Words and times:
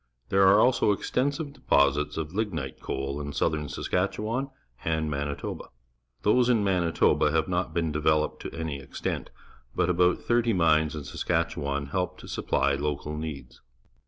There 0.29 0.47
are 0.47 0.59
also 0.59 0.91
extensive 0.91 1.53
deposits 1.53 2.17
of 2.17 2.33
lignite 2.33 2.79
coa 2.81 3.05
l 3.07 3.21
in 3.21 3.33
southern 3.33 3.69
Saskatchewan 3.69 4.49
and 4.83 5.11
Manitoba. 5.11 5.65
Those 6.23 6.49
in 6.49 6.63
Manitoba 6.63 7.29
have 7.29 7.47
not 7.47 7.71
been 7.71 7.91
developed 7.91 8.41
to 8.41 8.51
any 8.51 8.79
extent, 8.81 9.29
but 9.75 9.91
about 9.91 10.17
thirty 10.17 10.53
mines 10.53 10.95
in 10.95 11.03
Saskatchewan 11.03 11.85
help 11.85 12.17
to 12.17 12.25
supplj 12.25 12.79
local 12.79 13.15
needs. 13.15 13.61